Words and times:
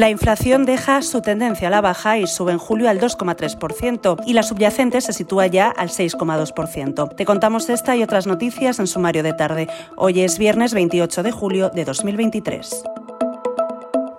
La 0.00 0.08
inflación 0.08 0.64
deja 0.64 1.02
su 1.02 1.20
tendencia 1.20 1.68
a 1.68 1.70
la 1.70 1.82
baja 1.82 2.16
y 2.16 2.26
sube 2.26 2.52
en 2.52 2.58
julio 2.58 2.88
al 2.88 2.98
2,3% 2.98 4.22
y 4.24 4.32
la 4.32 4.42
subyacente 4.42 4.98
se 5.02 5.12
sitúa 5.12 5.46
ya 5.46 5.68
al 5.68 5.90
6,2%. 5.90 7.14
Te 7.14 7.26
contamos 7.26 7.68
esta 7.68 7.94
y 7.96 8.02
otras 8.02 8.26
noticias 8.26 8.78
en 8.78 8.86
sumario 8.86 9.22
de 9.22 9.34
tarde. 9.34 9.68
Hoy 9.96 10.22
es 10.22 10.38
viernes 10.38 10.72
28 10.72 11.22
de 11.22 11.32
julio 11.32 11.68
de 11.68 11.84
2023. 11.84 12.82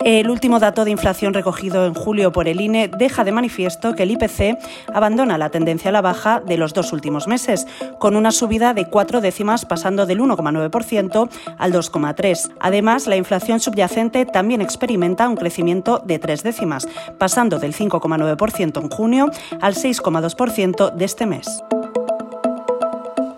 El 0.04 0.30
último 0.30 0.58
dato 0.58 0.84
de 0.84 0.90
inflación 0.90 1.32
recogido 1.32 1.86
en 1.86 1.94
julio 1.94 2.32
por 2.32 2.48
el 2.48 2.60
INE 2.60 2.88
deja 2.88 3.22
de 3.22 3.30
manifiesto 3.30 3.94
que 3.94 4.02
el 4.02 4.10
IPC 4.10 4.58
abandona 4.92 5.38
la 5.38 5.50
tendencia 5.50 5.90
a 5.90 5.92
la 5.92 6.00
baja 6.00 6.40
de 6.40 6.56
los 6.56 6.74
dos 6.74 6.92
últimos 6.92 7.28
meses, 7.28 7.68
con 8.00 8.16
una 8.16 8.32
subida 8.32 8.74
de 8.74 8.86
cuatro 8.86 9.20
décimas 9.20 9.64
pasando 9.64 10.04
del 10.04 10.18
1,9% 10.18 11.28
al 11.56 11.72
2,3%. 11.72 12.52
Además, 12.58 13.06
la 13.06 13.16
inflación 13.16 13.60
subyacente 13.60 14.26
también 14.26 14.60
experimenta 14.60 15.28
un 15.28 15.36
crecimiento 15.36 16.02
de 16.04 16.18
tres 16.18 16.42
décimas, 16.42 16.88
pasando 17.18 17.60
del 17.60 17.72
5,9% 17.72 18.82
en 18.82 18.88
junio 18.88 19.30
al 19.60 19.74
6,2% 19.74 20.94
de 20.94 21.04
este 21.04 21.26
mes. 21.26 21.62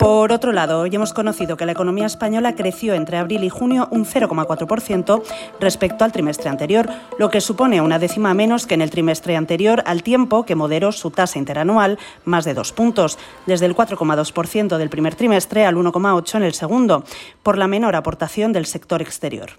Por 0.05 0.31
otro 0.31 0.51
lado, 0.51 0.81
hoy 0.81 0.91
hemos 0.93 1.13
conocido 1.13 1.57
que 1.57 1.65
la 1.65 1.71
economía 1.71 2.05
española 2.05 2.53
creció 2.53 2.93
entre 2.93 3.17
abril 3.17 3.43
y 3.43 3.49
junio 3.49 3.87
un 3.89 4.05
0,4% 4.05 5.23
respecto 5.59 6.05
al 6.05 6.11
trimestre 6.11 6.47
anterior, 6.47 6.87
lo 7.17 7.31
que 7.31 7.41
supone 7.41 7.81
una 7.81 7.97
décima 7.97 8.35
menos 8.35 8.67
que 8.67 8.75
en 8.75 8.83
el 8.83 8.91
trimestre 8.91 9.35
anterior, 9.35 9.81
al 9.87 10.03
tiempo 10.03 10.45
que 10.45 10.53
moderó 10.53 10.91
su 10.91 11.09
tasa 11.09 11.39
interanual 11.39 11.97
más 12.23 12.45
de 12.45 12.53
dos 12.53 12.71
puntos, 12.71 13.17
desde 13.47 13.65
el 13.65 13.75
4,2% 13.75 14.77
del 14.77 14.91
primer 14.91 15.15
trimestre 15.15 15.65
al 15.65 15.75
1,8% 15.75 16.35
en 16.35 16.43
el 16.43 16.53
segundo, 16.53 17.03
por 17.41 17.57
la 17.57 17.67
menor 17.67 17.95
aportación 17.95 18.53
del 18.53 18.67
sector 18.67 19.01
exterior. 19.01 19.53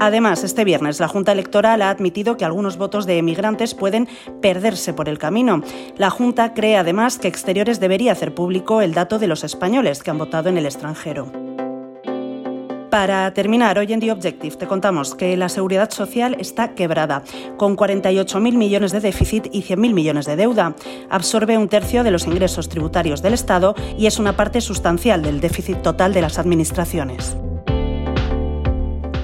Además, 0.00 0.44
este 0.44 0.64
viernes 0.64 1.00
la 1.00 1.08
Junta 1.08 1.32
Electoral 1.32 1.82
ha 1.82 1.90
admitido 1.90 2.36
que 2.36 2.44
algunos 2.44 2.76
votos 2.76 3.04
de 3.04 3.18
emigrantes 3.18 3.74
pueden 3.74 4.08
perderse 4.40 4.92
por 4.92 5.08
el 5.08 5.18
camino. 5.18 5.62
La 5.96 6.10
Junta 6.10 6.54
cree 6.54 6.76
además 6.76 7.18
que 7.18 7.26
Exteriores 7.26 7.80
debería 7.80 8.12
hacer 8.12 8.32
público 8.34 8.80
el 8.80 8.94
dato 8.94 9.18
de 9.18 9.26
los 9.26 9.42
españoles 9.42 10.02
que 10.02 10.10
han 10.10 10.18
votado 10.18 10.48
en 10.48 10.58
el 10.58 10.66
extranjero. 10.66 11.32
Para 12.90 13.34
terminar, 13.34 13.78
hoy 13.78 13.92
en 13.92 14.00
The 14.00 14.12
Objective 14.12 14.56
te 14.56 14.66
contamos 14.66 15.14
que 15.14 15.36
la 15.36 15.50
seguridad 15.50 15.90
social 15.90 16.36
está 16.38 16.74
quebrada, 16.74 17.22
con 17.58 17.76
48.000 17.76 18.56
millones 18.56 18.92
de 18.92 19.00
déficit 19.00 19.48
y 19.52 19.62
100.000 19.62 19.92
millones 19.92 20.26
de 20.26 20.36
deuda. 20.36 20.74
Absorbe 21.10 21.58
un 21.58 21.68
tercio 21.68 22.02
de 22.02 22.12
los 22.12 22.26
ingresos 22.26 22.68
tributarios 22.68 23.20
del 23.20 23.34
Estado 23.34 23.74
y 23.98 24.06
es 24.06 24.18
una 24.18 24.36
parte 24.36 24.60
sustancial 24.62 25.22
del 25.22 25.40
déficit 25.40 25.82
total 25.82 26.14
de 26.14 26.22
las 26.22 26.38
administraciones. 26.38 27.36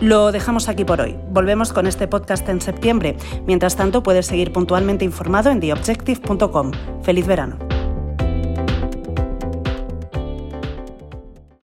Lo 0.04 0.32
dejamos 0.32 0.68
aquí 0.68 0.84
por 0.84 1.00
hoy. 1.00 1.16
Volvemos 1.30 1.72
con 1.72 1.86
este 1.86 2.06
podcast 2.06 2.46
en 2.50 2.60
septiembre. 2.60 3.16
Mientras 3.46 3.74
tanto, 3.74 4.02
puedes 4.02 4.26
seguir 4.26 4.52
puntualmente 4.52 5.02
informado 5.02 5.50
en 5.50 5.60
theobjective.com. 5.60 6.72
Feliz 7.02 7.26
verano. 7.26 7.73